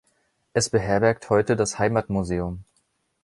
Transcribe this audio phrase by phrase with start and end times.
[0.53, 2.63] Es beherbergt heute das Heimatmuseum.